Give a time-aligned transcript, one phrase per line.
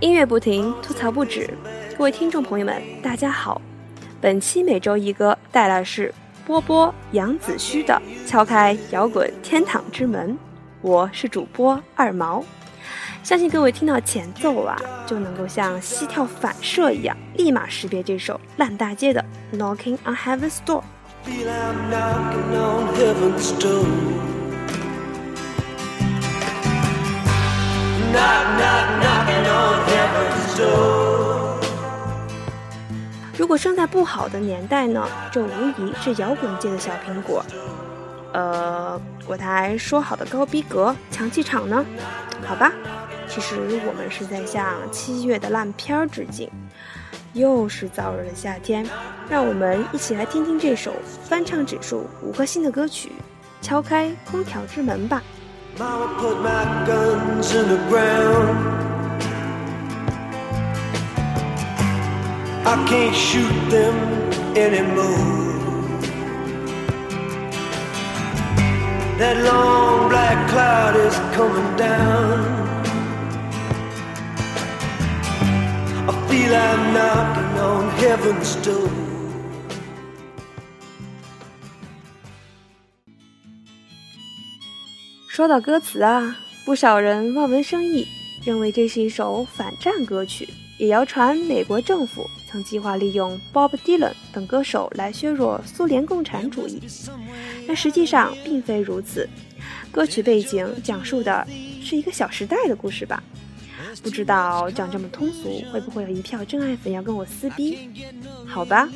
[0.00, 1.48] 音乐不停，吐槽不止。
[1.96, 3.62] 各位听众朋友们，大家好。
[4.20, 6.12] 本期每周一歌带来是
[6.44, 10.30] 波波杨子胥的《敲开摇滚天堂之门》。
[10.80, 12.44] 我是主播二毛，
[13.22, 14.76] 相信各位听到前奏啊，
[15.06, 19.24] 就能够像膝跳反射一样，立马识别这首烂大街的
[19.56, 20.82] 《Knocking on Heaven's Door》。
[33.38, 37.44] 如果生在不好的年代呢，这无疑是摇滚界的小苹果。
[38.32, 41.86] 呃，我台说好的高逼格、强气场呢？
[42.44, 42.72] 好吧，
[43.34, 46.50] 其实我们是在向七月的烂片儿致敬。
[47.32, 48.86] 又是燥热的夏天，
[49.26, 50.92] 让我们一起来听听这首
[51.24, 53.10] 翻唱指数五颗星的歌曲，
[53.62, 55.22] 敲开空调之门吧。
[55.78, 58.54] Mama put my guns in the ground.
[62.66, 63.94] I can't shoot them
[64.54, 65.40] anymore.
[69.18, 72.60] That long black cloud is coming down.
[76.32, 78.88] Feel I'm knocking on heaven's door.
[85.28, 88.06] 说到歌词啊，不少人望文生义，
[88.46, 96.80] 认为这是一首反战歌曲，也谣传美国政府曾计划利用 Bob Dylan 等歌手来削弱苏联共产主义。
[97.68, 99.28] 但实际上并非如此，
[99.90, 101.46] 歌曲背景讲述的
[101.82, 103.22] 是一个小时代的故事吧？
[104.00, 107.90] 不知道讲这么通俗，会不会有一票真爱粉要跟我撕逼？
[108.46, 108.88] 好吧，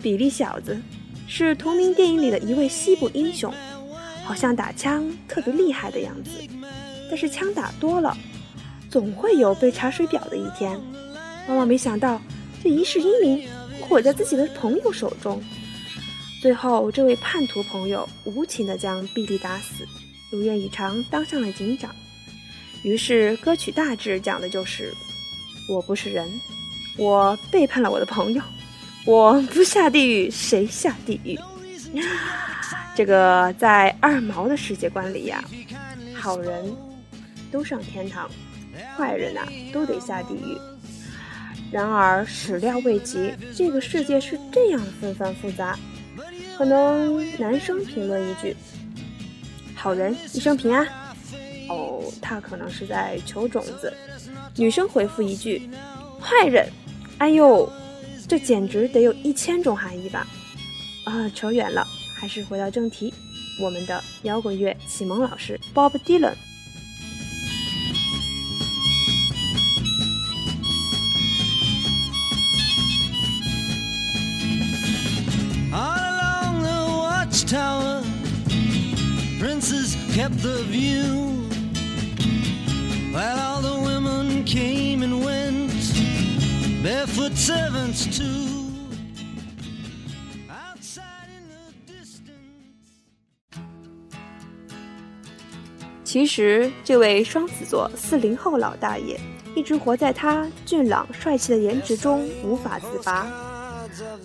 [0.00, 0.80] 比利小子
[1.26, 3.52] 是同名电影里的一位西部英雄。
[4.22, 6.30] 好像打枪特别厉害的样子，
[7.08, 8.16] 但是枪打多了，
[8.88, 10.80] 总会有被查水表的一天。
[11.48, 12.22] 万万没想到，
[12.62, 13.48] 这一世英名
[13.80, 15.42] 毁在自己的朋友手中。
[16.40, 19.84] 最后，这位叛徒朋友无情地将比利打死，
[20.30, 21.92] 如愿以偿当上了警长。
[22.82, 24.94] 于是，歌曲大致讲的就是：
[25.68, 26.28] 我不是人，
[26.96, 28.42] 我背叛了我的朋友，
[29.04, 31.38] 我不下地狱谁下地狱？
[32.96, 35.44] 这个在二毛的世界观里呀，
[36.14, 36.74] 好人
[37.50, 38.30] 都上天堂，
[38.96, 40.56] 坏人呐都得下地狱。
[41.70, 45.78] 然而始料未及，这个世界是这样纷繁复杂。
[46.58, 48.56] 可能男生评论一句
[49.74, 50.86] ：“好人一生平安。”
[51.70, 53.92] 哦，他可能是在求种子。
[54.56, 55.70] 女生回复一句
[56.20, 56.68] ：“坏人。”
[57.18, 57.70] 哎呦，
[58.26, 60.26] 这简直得有一千种含义吧？
[61.04, 61.86] 啊，扯远了。
[62.18, 63.14] 还是回到正题，
[63.60, 66.34] 我们的摇滚乐启蒙老师 Bob Dylan。
[87.10, 88.50] For 72
[96.04, 99.18] 其实，这位双子座四零后老大爷
[99.54, 103.26] 一直活在他俊朗帅气的颜值中无法自拔。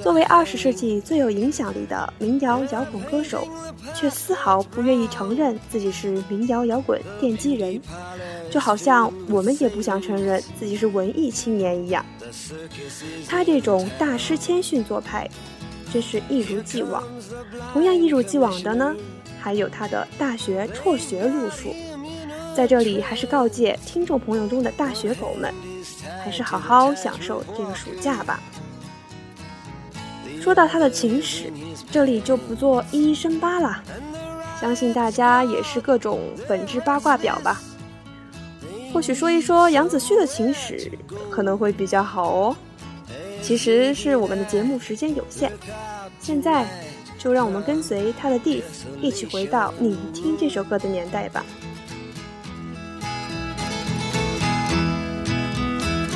[0.00, 3.48] 作为二十世纪最有影响力的民谣摇滚歌手，
[3.96, 7.80] 却丝毫不愿意承认自己是民谣摇滚奠基人，
[8.52, 12.04] 就好像我们也不想承认自己是文艺青年一样。
[13.26, 15.26] 他这种大师谦逊做派，
[15.90, 17.02] 真是一如既往。
[17.72, 18.94] 同样一如既往的呢？
[19.40, 21.74] 还有他的大学辍学路数，
[22.54, 25.52] 在这里还是告诫听众朋友中的大学狗们，
[26.22, 28.38] 还是好好享受这个暑假吧。
[30.42, 31.50] 说到他的情史，
[31.90, 33.82] 这里就不做一一深扒了，
[34.60, 37.58] 相信大家也是各种本质八卦表吧。
[38.92, 40.92] 或许说一说杨子胥的情史
[41.30, 42.56] 可能会比较好哦。
[43.42, 45.50] 其实是我们的节目时间有限，
[46.20, 46.66] 现在。
[47.18, 51.44] 就让我们跟随他的 diss，一起回到你听这首歌的年代吧。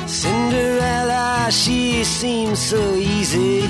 [0.05, 3.69] Cinderella, she seems so easy.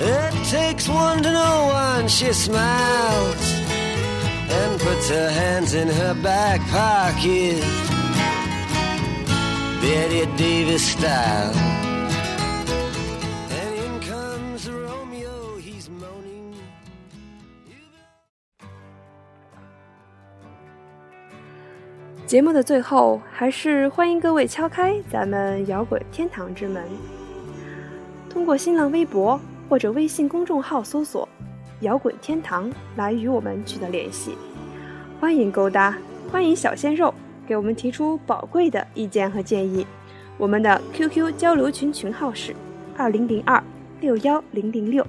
[0.00, 2.08] It takes one to know one.
[2.08, 3.59] She smiles
[4.50, 7.62] and puts her hands in her back pocket.
[9.80, 11.54] Betty Davis style.
[13.50, 16.54] And in comes Romeo, he's moaning.
[22.26, 26.84] 节目的最后，还是欢迎各位敲开咱们摇滚天堂之门。
[28.28, 31.28] 通过新浪微博或者微信公众号搜索
[31.80, 34.36] “摇滚天堂”来与我们取得联系。
[35.20, 35.96] 欢迎勾搭，
[36.30, 37.12] 欢迎小鲜肉，
[37.46, 39.86] 给我们提出宝贵的意见和建议。
[40.38, 42.56] 我们的 QQ 交流群群号是
[42.96, 43.62] 二零零二
[44.00, 45.06] 六幺零零六。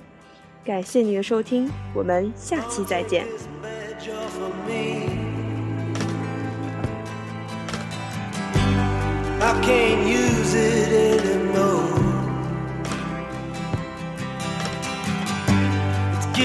[0.66, 3.26] 感谢你的收听，我们下期再见。